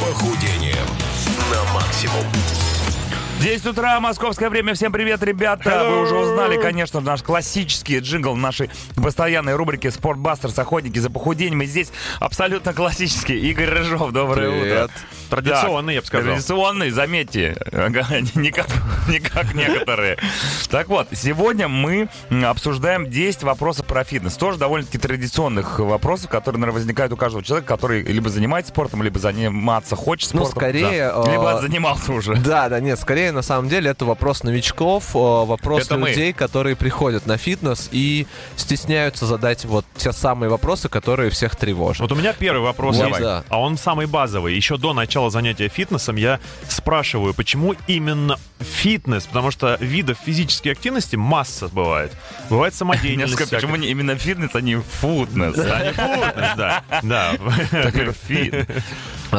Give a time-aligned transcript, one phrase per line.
[0.00, 0.86] похудением
[1.50, 2.24] на максимум.
[3.40, 4.74] 10 утра, московское время.
[4.74, 5.86] Всем привет, ребята.
[5.88, 10.58] Вы уже узнали, конечно, наш классический джингл нашей постоянной рубрики «Спортбастерс.
[10.58, 11.62] Охотники за похудением».
[11.62, 14.12] И здесь абсолютно классический Игорь Рыжов.
[14.12, 14.84] Доброе Привет.
[14.84, 14.90] утро.
[15.28, 16.32] Традиционный, я бы сказал.
[16.32, 17.56] Традиционный, заметьте,
[18.34, 18.66] не как,
[19.08, 20.18] не как некоторые.
[20.70, 22.08] Так вот, сегодня мы
[22.44, 24.36] обсуждаем 10 вопросов про фитнес.
[24.36, 29.18] Тоже довольно-таки традиционных вопросов, которые, наверное, возникают у каждого человека, который либо занимается спортом, либо
[29.18, 30.60] заниматься хочет Ну, спортом.
[30.60, 31.30] скорее, Да.
[31.32, 32.34] Либо э, занимался уже.
[32.46, 36.10] Да, да, нет, скорее на самом деле это вопрос новичков, э, вопрос Это мы.
[36.10, 42.00] людей, которые приходят на фитнес и стесняются задать вот те самые вопросы, которые всех тревожат.
[42.00, 43.44] Вот у меня первый вопрос Вот, да.
[43.48, 44.54] а он самый базовый.
[44.54, 49.26] Еще до начала занятия фитнесом я спрашиваю, почему именно фитнес?
[49.26, 52.12] Потому что видов физической активности масса бывает.
[52.50, 53.50] Бывает самодеятельность.
[53.50, 55.54] Почему не именно фитнес, а не футнес?
[55.54, 56.84] Да, не фитнес, да.
[57.02, 57.32] Да.
[58.26, 58.68] Фит.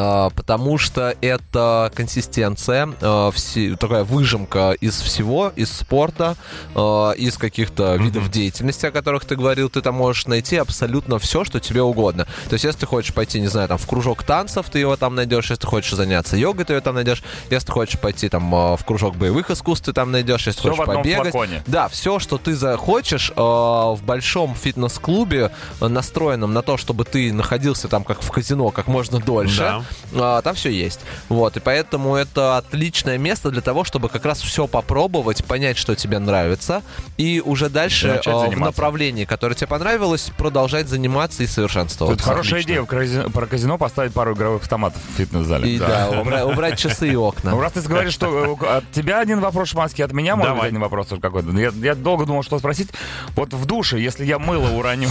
[0.00, 2.88] А, потому что это консистенция,
[3.32, 6.36] все- такая выжимка из всего, из спорта,
[6.74, 6.78] э,
[7.16, 11.58] из каких-то видов деятельности, о которых ты говорил, ты там можешь найти абсолютно все, что
[11.58, 12.26] тебе угодно.
[12.48, 15.14] То есть, если ты хочешь пойти, не знаю, там в кружок танцев, ты его там
[15.16, 18.50] найдешь, если ты хочешь заняться йогой, ты его там найдешь, если ты хочешь пойти там
[18.50, 21.32] в кружок боевых искусств, ты там найдешь, если Всё хочешь побегать.
[21.32, 21.62] флаконе.
[21.66, 28.04] Да, все, что ты захочешь в большом фитнес-клубе, настроенном на то, чтобы ты находился там
[28.04, 29.82] как в казино как можно дольше, Да.
[30.14, 31.00] А, там все есть.
[31.28, 35.94] Вот, и поэтому это отличное место для того, чтобы как раз все попробовать, понять, что
[35.94, 36.82] тебе нравится,
[37.16, 42.24] и уже дальше э, в направлении, которое тебе понравилось, продолжать заниматься и Тут совершенствоваться.
[42.24, 42.72] хорошая Отлично.
[42.72, 45.70] идея казино- про казино поставить пару игровых автоматов в фитнес-зале.
[45.70, 47.52] И да, убра- убрать часы и окна.
[47.52, 50.64] Ну, раз ты говоришь, что э, от тебя один вопрос, Шманский, от меня, может быть,
[50.64, 51.50] один вопрос какой-то.
[51.58, 52.88] Я, я долго думал, что спросить.
[53.36, 55.08] Вот в душе, если я мыло уроню,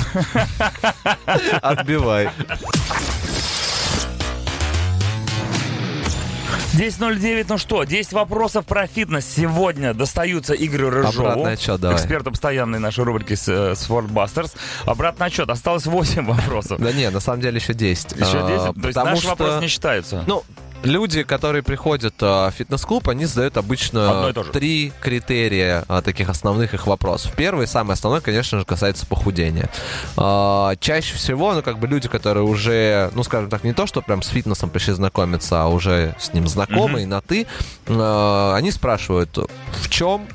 [1.62, 2.30] Отбивай.
[6.74, 11.28] 10.09, ну что, 10 вопросов про фитнес сегодня достаются Игорю Рыжову.
[11.28, 11.98] Обратный отчет, давай.
[11.98, 14.54] Эксперту постоянной нашей рубрики с, э, Sportbusters.
[14.86, 15.50] Обратный отчет.
[15.50, 16.80] Осталось 8 вопросов.
[16.80, 18.12] Да нет, на самом деле еще 10.
[18.14, 18.32] Еще 10?
[18.34, 20.24] А, То есть наши что- вопросы не считаются.
[20.28, 20.44] Ну,
[20.88, 26.88] люди, которые приходят а, в фитнес-клуб, они задают обычно три критерия а, таких основных их
[26.88, 27.34] вопросов.
[27.36, 29.70] Первый, самый основной, конечно же, касается похудения.
[30.16, 34.02] А, чаще всего, ну, как бы люди, которые уже, ну, скажем так, не то, что
[34.02, 37.46] прям с фитнесом пришли знакомиться, а уже с ним знакомы и на «ты»,
[37.88, 40.28] они спрашивают, в чем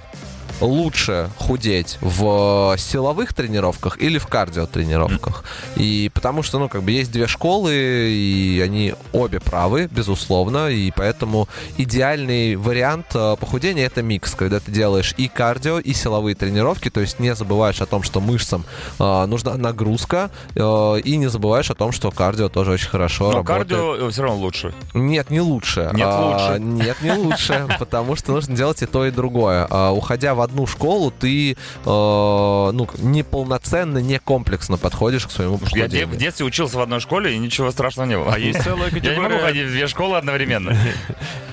[0.62, 5.44] лучше худеть в силовых тренировках или в кардиотренировках.
[5.76, 10.90] И потому что, ну, как бы есть две школы, и они обе правы, безусловно, и
[10.90, 16.90] поэтому идеальный вариант э, похудения это микс, когда ты делаешь и кардио, и силовые тренировки,
[16.90, 18.64] то есть не забываешь о том, что мышцам
[18.98, 23.32] э, нужна нагрузка, э, и не забываешь о том, что кардио тоже очень хорошо Но
[23.38, 23.68] работает.
[23.68, 24.74] кардио все равно лучше.
[24.94, 25.90] Нет, не лучше.
[25.92, 26.62] Нет, А, лучше.
[26.62, 29.66] Нет, не лучше, потому что нужно делать и то, и другое.
[29.68, 35.88] А, Уходя в одну школу, ты э, ну, неполноценно, не комплексно подходишь к своему Я
[35.88, 38.34] де- в детстве учился в одной школе, и ничего страшного не было.
[38.34, 39.38] А есть целая Я не могу категория...
[39.40, 40.76] ходить в две школы одновременно.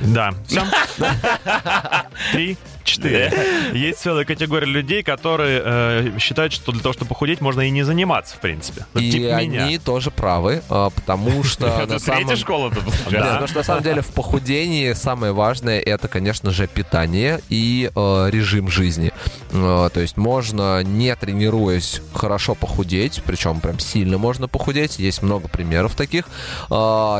[0.01, 0.33] Да.
[2.31, 2.57] Три,
[2.89, 3.31] четыре.
[3.73, 7.83] Есть целая категория людей, которые э, считают, что для того, чтобы похудеть, можно и не
[7.83, 8.85] заниматься, в принципе.
[8.95, 9.79] И типа они меня.
[9.79, 12.83] тоже правы, а, потому что Это третья школа тут.
[13.05, 18.29] Потому что на самом деле в похудении самое важное это, конечно же, питание и э,
[18.31, 19.11] режим жизни.
[19.51, 24.99] Э, то есть можно, не тренируясь, хорошо похудеть, причем прям сильно можно похудеть.
[24.99, 26.25] Есть много примеров таких.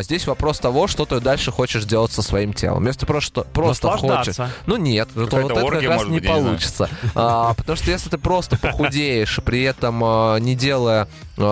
[0.02, 2.86] Здесь вопрос того, что ты дальше хочешь делать со своим телом.
[2.88, 4.36] Если ты просто, просто хочешь...
[4.66, 6.90] Ну нет, то Это как раз не быть, получится.
[7.16, 11.08] А, потому что если ты просто похудеешь, при этом а, не делая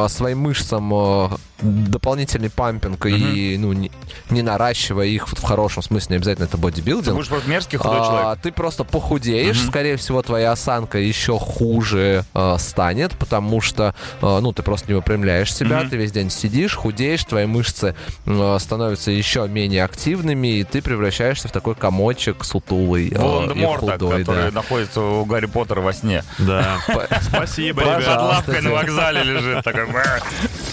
[0.09, 3.91] своим мышцам а, дополнительный пампинг и ну, не,
[4.29, 7.99] не наращивая их в хорошем смысле, не обязательно это Ты бодибилдинг, будешь просто мерзкий худой
[7.99, 8.41] а, человек.
[8.43, 14.51] ты просто похудеешь, скорее всего, твоя осанка еще хуже а, станет, потому что, а, ну,
[14.53, 17.95] ты просто не выпрямляешь себя, ты весь день сидишь, худеешь, твои мышцы
[18.25, 24.19] а, становятся еще менее активными, и ты превращаешься в такой комочек сутулый а, и худой.
[24.19, 24.51] который да.
[24.51, 26.23] находится у Гарри Поттера во сне.
[26.39, 26.77] Да.
[27.21, 28.21] Спасибо, Под ребят.
[28.21, 29.63] лавкой на вокзале лежит.
[29.63, 29.76] Такой...
[29.77, 30.66] America.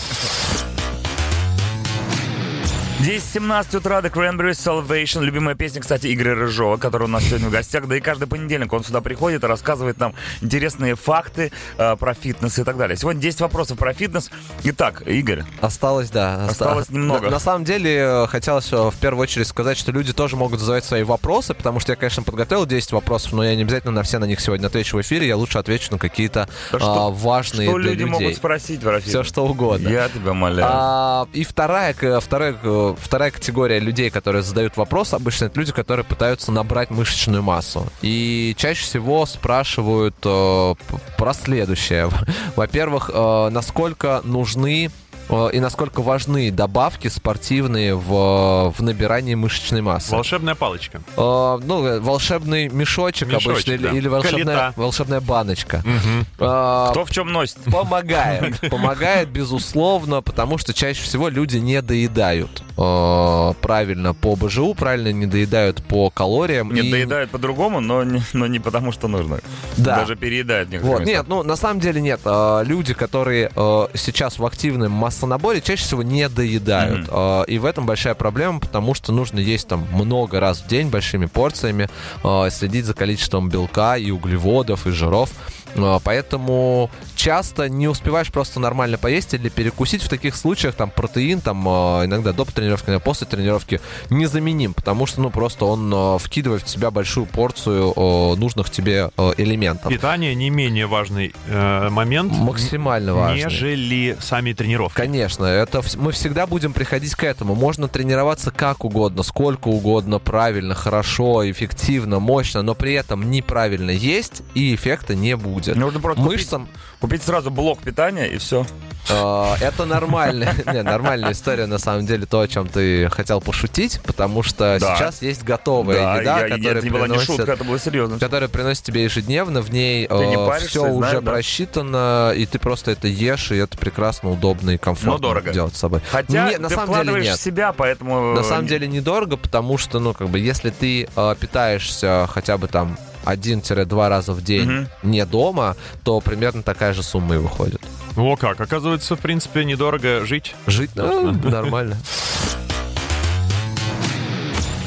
[3.05, 5.23] 10.17 утра, The Cranberries Salvation.
[5.23, 7.87] Любимая песня, кстати, Игоря Рыжова, который у нас сегодня в гостях.
[7.87, 12.59] Да и каждый понедельник он сюда приходит и рассказывает нам интересные факты э, про фитнес
[12.59, 12.97] и так далее.
[12.97, 14.31] Сегодня 10 вопросов про фитнес.
[14.63, 16.47] Итак, Игорь, Осталось, да.
[16.47, 17.27] Осталось оста- немного.
[17.27, 20.61] На, на самом деле, э, хотелось э, в первую очередь сказать, что люди тоже могут
[20.61, 24.03] задавать свои вопросы, потому что я, конечно, подготовил 10 вопросов, но я не обязательно на
[24.03, 27.69] все на них сегодня отвечу в эфире, я лучше отвечу на какие-то Да а, важные
[27.69, 28.13] что для люди людей.
[28.13, 28.81] могут спросить?
[29.05, 29.91] Все что угодно.
[29.91, 30.67] Я тебя умоляю.
[30.73, 36.05] А, и вторая, э, э, вторая категория людей, которые задают вопрос, обычно это люди, которые
[36.05, 37.87] пытаются набрать мышечную массу.
[38.03, 40.75] И чаще всего спрашивают э,
[41.17, 42.09] про следующее.
[42.57, 44.91] Во-первых, э, насколько нужны
[45.29, 50.13] и насколько важны добавки спортивные в, в набирании мышечной массы.
[50.15, 51.01] Волшебная палочка.
[51.17, 53.91] Э, ну, э, волшебный мешочек, Мешочек, обычно, или, да.
[53.93, 54.73] или волшебная, Калита.
[54.77, 55.83] волшебная баночка.
[55.85, 56.27] Мгм.
[56.39, 57.59] Э, Кто в чем носит?
[57.65, 58.61] Помогает.
[58.71, 65.27] Помогает, безусловно, потому что чаще всего люди не доедают э, правильно по БЖУ, правильно не
[65.27, 66.73] доедают по калориям.
[66.73, 69.41] Нет, и- доедают по-другому, но не, но не потому, что нужно.
[69.77, 69.97] Да.
[69.97, 71.07] Даже переедают Вот, местах.
[71.07, 72.21] нет, ну на самом деле нет.
[72.25, 77.09] Э, Люди, которые э, сейчас в активном массонаборе, чаще всего не доедают.
[77.11, 80.89] Э, И в этом большая проблема, потому что нужно есть там много раз в день
[80.89, 81.89] большими порциями,
[82.23, 85.31] э, следить за количеством белка и углеводов и жиров.
[85.75, 90.03] Э, Поэтому часто не успеваешь просто нормально поесть или перекусить.
[90.03, 93.81] В таких случаях там протеин, там э, иногда до тренировки, иногда после тренировки
[94.11, 97.95] незаменим, потому что ну просто он э, вкидывает в себя большую порцию
[98.37, 99.91] нужных тебе элементов.
[99.91, 103.45] Питание не менее важный э, момент, Максимально важный.
[103.45, 104.97] нежели сами тренировки.
[104.97, 107.55] Конечно, это мы всегда будем приходить к этому.
[107.55, 114.43] Можно тренироваться как угодно, сколько угодно, правильно, хорошо, эффективно, мощно, но при этом неправильно есть
[114.55, 115.64] и эффекта не будет.
[115.73, 116.69] Нужно просто купить, Мышцам
[117.01, 118.67] купить сразу блок питания и все.
[119.09, 124.01] э, это нормально, не, нормальная история на самом деле то, о чем ты хотел пошутить,
[124.05, 124.97] потому что Да.
[124.97, 127.79] сейчас есть готовая Да, еда, я- которая это не была не шутка, приносит это было
[127.79, 128.19] серьезно.
[128.19, 131.31] которая приносит тебе ежедневно, в ней паришься, все уже да.
[131.33, 135.53] просчитано, и ты просто это ешь, и это прекрасно, удобно и комфортно Но дорого.
[135.53, 136.01] делать с собой.
[136.11, 137.39] Хотя Не, на ты самом деле нет.
[137.41, 138.35] себя, поэтому...
[138.35, 142.69] На самом деле недорого, потому что, ну, как бы, если ты э, питаешься хотя бы
[142.69, 144.89] там 1-2 раза в день Мгм.
[145.03, 147.81] не дома, то примерно такая же сумма и выходит.
[148.17, 150.55] О как, оказывается, в принципе, недорого жить.
[150.67, 151.97] Жить ну, нормально.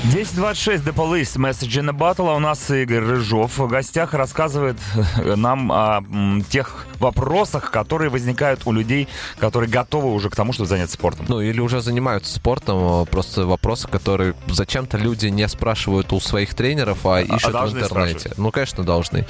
[0.10, 2.30] 1026 The Police Message in a Bottle.
[2.30, 4.78] А у нас Игорь Рыжов в гостях рассказывает
[5.22, 6.02] нам о
[6.50, 11.26] тех вопросах, которые возникают у людей, которые готовы уже к тому, чтобы заняться спортом.
[11.28, 16.54] Ну, или уже занимаются спортом, э, просто вопросы, которые зачем-то люди не спрашивают у своих
[16.54, 18.20] тренеров, а ищут в должны интернете.
[18.20, 18.38] спрашивать?
[18.38, 19.26] Ну, конечно, должны.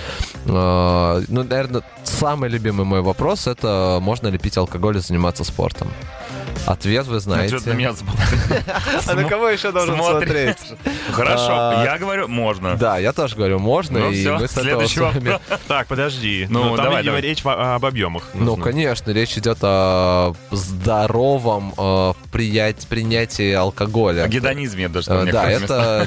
[0.45, 5.87] Э, Ну, наверное, самый любимый мой вопрос— это можно ли пить алкоголь и заниматься спортом?
[6.67, 7.55] Ответ вы знаете.
[7.55, 7.93] Что-то на меня.
[9.07, 10.57] А на кого еще должен смотреть?
[11.11, 12.75] Хорошо, А, я говорю, можно.
[12.75, 15.39] Да, я тоже говорю, можно, Ну и мы с этого.
[15.67, 16.45] Так, подожди.
[16.49, 18.29] Ну, Ну, там речь об объемах.
[18.33, 24.23] Ну, конечно, речь идет о здоровом э, принятии алкоголя.
[24.23, 26.05] О гедонизме, даже Э, Да, это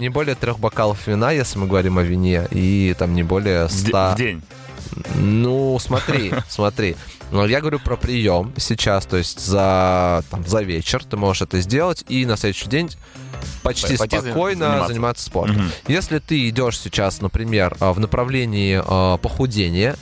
[0.00, 4.12] не, более трех бокалов вина, если мы говорим о вине, и там не более 100...
[4.12, 4.42] в день.
[5.14, 6.96] Ну, смотри, смотри.
[7.32, 11.60] Ну, Я говорю про прием сейчас, то есть за, там, за вечер ты можешь это
[11.60, 12.90] сделать, и на следующий день
[13.62, 14.88] почти Пойти спокойно заниматься.
[14.88, 15.56] заниматься, спортом.
[15.56, 15.70] Мгм.
[15.88, 19.96] Если ты идешь сейчас, например, а, в направлении а, похудения,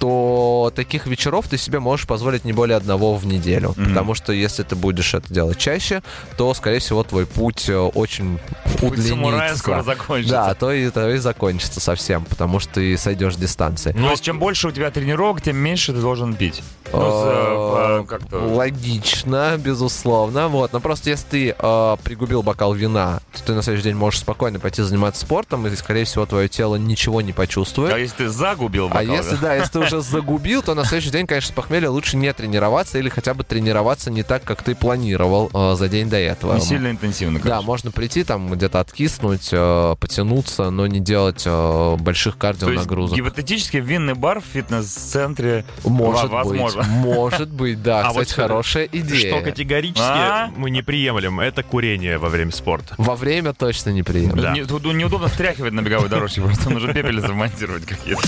[0.00, 3.74] то таких вечеров ты себе можешь позволить не более одного в неделю.
[3.76, 3.90] Мгм.
[3.90, 6.02] Потому что если ты будешь это делать чаще,
[6.38, 8.38] то, скорее всего, твой путь э, очень
[8.78, 9.58] Путь удлинится.
[9.58, 10.34] скоро закончится.
[10.34, 13.92] Да, то и, то и закончится совсем, потому что ты сойдешь с дистанции.
[13.92, 16.62] То есть, чем больше у тебя тренировок, тем меньше ты должен пить.
[16.92, 18.06] Ну.
[18.32, 20.48] Логично, безусловно.
[20.48, 20.72] Вот.
[20.72, 24.58] Но просто если ты э, пригубил бокал вина, то ты на следующий день можешь спокойно
[24.58, 27.92] пойти заниматься спортом, и, скорее всего, твое тело ничего не почувствует.
[27.92, 31.10] А если ты загубил А бокал, если, да, если ты уже загубил, то на следующий
[31.10, 34.74] день, конечно, с похмелья лучше не тренироваться или хотя бы тренироваться не так, как ты
[34.76, 36.54] планировал э, за день до этого.
[36.54, 37.62] не сильно интенсивно, Да, конечно.
[37.66, 43.16] можно прийти там где-то откиснуть, э, потянуться, но не делать э, больших То есть, кардионагрузок.
[43.16, 46.82] гипотетически, винный бар в фитнес-центре Может во- возможно.
[46.82, 48.00] быть, может быть, да.
[48.00, 49.32] А Кстати, вот что- хорошая идея.
[49.34, 50.50] Что категорически А?
[50.56, 52.94] мы не приемлем, это курение во время спорта.
[52.98, 54.42] Во время точно не приемлемо.
[54.42, 54.52] Да.
[54.54, 58.20] Не- тут неудобно встряхивать на беговой дорожке, просто нужно пепельницы вмонтировать какие-то.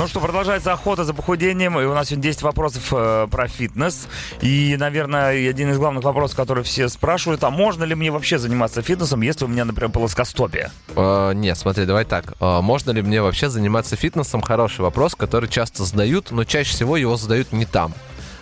[0.00, 4.08] Ну что, продолжается охота за похудением, и у нас сегодня 10 вопросов э, про фитнес.
[4.40, 8.80] И, наверное, один из главных вопросов, который все спрашивают, а можно ли мне вообще заниматься
[8.80, 10.70] фитнесом, если у меня, например, плоскостопие?
[10.96, 12.32] Э, нет, смотри, давай так.
[12.40, 14.40] Э, можно ли мне вообще заниматься фитнесом?
[14.40, 17.92] Хороший вопрос, который часто задают, но чаще всего его задают не там.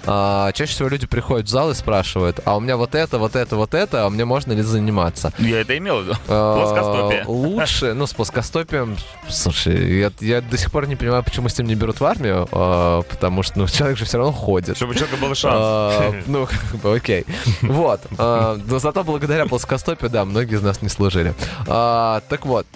[0.08, 3.36] Э, чаще всего люди приходят в зал и спрашивают, а у меня вот это, вот
[3.36, 5.32] это, вот это, а мне можно ли заниматься?
[5.38, 6.14] Я это имел в виду.
[6.28, 7.24] Э, Плоскостопие.
[7.26, 8.96] Лучше, ну, с плоскостопием,
[9.28, 12.48] слушай, я, я до сих пор не понимаю, почему с ним не берут в армию,
[12.50, 14.76] э, потому что, ну, человек же все равно ходит.
[14.76, 15.54] Чтобы у человека был шанс.
[15.58, 17.26] А, Ну, как бы, окей.
[17.60, 18.00] Вот.
[18.16, 21.34] А, Но зато благодаря плоскостопию, да, многие из нас не служили.
[21.66, 22.66] А, Так вот.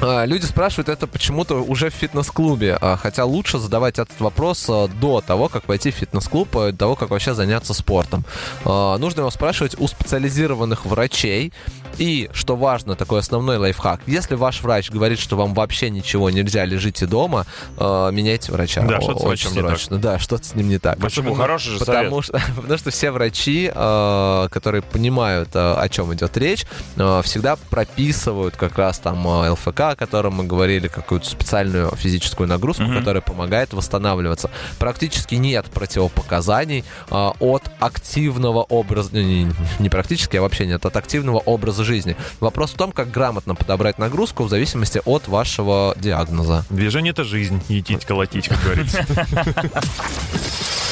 [0.00, 4.86] А, Люди спрашивают это почему-то уже в фитнес-клубе, а, хотя лучше задавать этот вопрос а,
[4.86, 8.24] до того, как пойти в фитнес-клуб, а, до того, как вообще заняться спортом.
[8.64, 11.52] Нужно его спрашивать у специализированных врачей.
[11.96, 16.64] И, что важно, такой основной лайфхак, если ваш врач говорит, что вам вообще ничего нельзя,
[16.64, 17.44] лежите дома,
[17.76, 18.82] меняйте врача.
[18.82, 19.70] Да, что-то с врачом не так.
[19.70, 19.98] срочно.
[19.98, 20.98] Да, что-то с ним не так.
[20.98, 21.34] Почему?
[21.34, 22.04] Хороший же совет.
[22.04, 27.20] Потому что, потому что все врачи, э, которые понимают, э, о чем идет речь, э,
[27.24, 29.50] всегда прописывают как раз там э,
[29.90, 32.98] О котором мы говорили, какую-то специальную физическую нагрузку, Мгм.
[32.98, 34.50] которая помогает восстанавливаться.
[34.78, 41.38] Практически нет противопоказаний э, от активного образа, не, не практически, а вообще нет, от активного
[41.38, 42.16] образа жизни.
[42.40, 46.64] Вопрос в том, как грамотно подобрать нагрузку в зависимости от вашего диагноза.
[46.70, 47.62] Движение— это жизнь.
[47.68, 49.04] Етить, колотить, как говорится.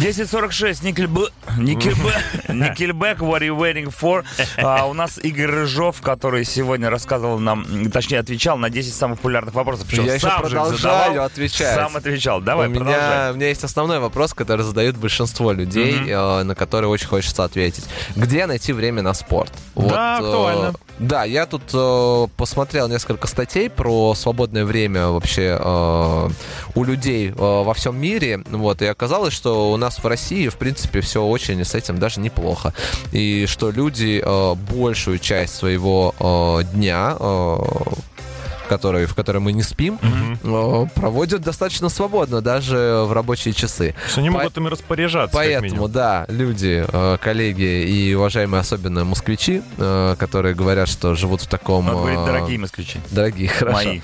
[0.00, 1.30] 10.46, Никельб...
[1.58, 1.98] Никельб...
[2.48, 4.24] Никельбэк, what are you waiting for?
[4.56, 9.54] А, у нас Игорь Рыжов, который сегодня рассказывал нам, точнее, отвечал на 10 самых популярных
[9.54, 9.86] вопросов.
[9.88, 11.74] Причем Я еще сам их продолжаю задавал, отвечать.
[11.74, 12.40] Сам отвечал.
[12.40, 13.00] Давай, у, продолжай.
[13.00, 17.44] меня, у меня есть основной вопрос, который задают большинство людей, э, на который очень хочется
[17.44, 17.84] ответить.
[18.16, 19.52] Где найти время на спорт?
[19.76, 20.72] Да, э, актуально.
[20.98, 26.28] да, я тут э, посмотрел несколько статей про свободное время вообще э,
[26.74, 30.56] у людей э, во всем мире, вот, и оказалось, что у нас в России, в
[30.56, 32.72] принципе, все очень с этим даже неплохо.
[33.12, 37.56] И что люди э, большую часть своего э, дня э,
[38.70, 39.98] который, в которой мы не спим,
[40.44, 43.96] э, проводят достаточно свободно, даже в рабочие часы.
[44.08, 49.60] Что они По- могут ими распоряжаться, Поэтому, да, люди, э, коллеги и уважаемые особенно москвичи,
[49.76, 51.88] э, которые говорят, что живут в таком...
[51.88, 53.00] Он говорит, э, дорогие москвичи.
[53.10, 53.88] Дорогие, хорошо.
[53.88, 54.00] Мои.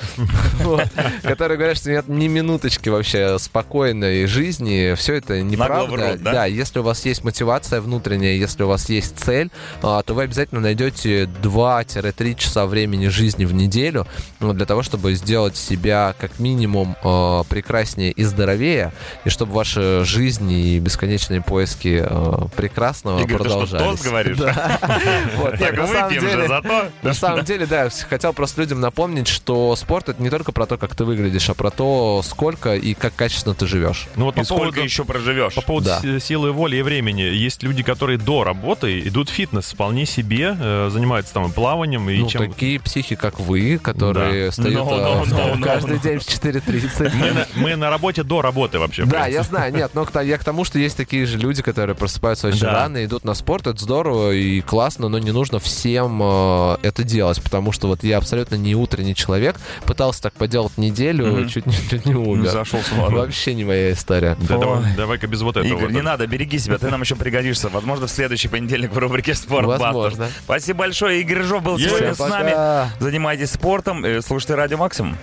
[1.23, 4.95] Которые говорят, что нет ни минуточки вообще спокойной жизни.
[4.97, 6.17] Все это неправда.
[6.19, 6.47] да?
[6.47, 9.51] если у вас есть мотивация внутренняя, если у вас есть цель,
[9.83, 14.09] а, то вы обязательно найдете 2-3 часа времени жизни в неделю
[14.57, 18.93] для того, чтобы сделать себя как минимум э, прекраснее и здоровее,
[19.25, 24.03] и чтобы ваша жизнь и бесконечные поиски э, прекрасного Игорь, ты что, продолжались.
[24.03, 24.37] говоришь?
[25.37, 26.91] Выпьем же деле- за то.
[27.03, 30.67] на самом деле, да, я хотел просто людям напомнить, что спорт это не только про
[30.67, 34.09] то, как ты выглядишь, а про то, сколько и как качественно ты живешь.
[34.17, 35.55] Ну вот по сколько поводу, еще проживешь?
[35.55, 36.21] по поводу Да.
[36.21, 37.23] силы воли и времени.
[37.23, 42.09] Есть люди, которые до работы идут в фитнес вполне себе, э, занимаются там и плаванием,
[42.11, 42.51] и ну, чем...
[42.51, 44.51] такие психи, как вы, которые Да.
[44.53, 46.03] встают No, no, no, no, каждый no.
[46.03, 47.13] день в 4.30.
[47.15, 49.05] Мы на, мы на работе до работы вообще.
[49.05, 51.63] Да, я знаю, нет, но к то- я к тому, что есть такие же люди,
[51.63, 52.73] которые просыпаются очень Да.
[52.73, 57.43] рано, идут на спорт, это здорово и классно, но не нужно всем э, это делать,
[57.43, 61.49] потому что вот я абсолютно не утренний человек, пытался так поделать неделю, Мгм.
[61.49, 62.49] чуть, не, чуть не умер.
[62.51, 63.09] Зашел с ума.
[63.09, 64.37] Вообще не моя история.
[64.41, 65.69] Да, давай, давай-ка без вот этого.
[65.69, 65.93] Игорь, вот.
[65.93, 67.69] не надо, береги себя, ты нам еще пригодишься.
[67.69, 70.29] Возможно, в следующий понедельник в рубрике «Спорт Возможно.
[70.45, 71.21] Спасибо большое.
[71.21, 72.91] Игорь Рыжов был сегодня с нами.
[73.01, 75.17] Занимайтесь спортом, э, слушайте Радио Максимум.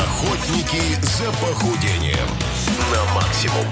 [0.00, 2.28] Охотники за похудением
[2.90, 3.66] на максимум.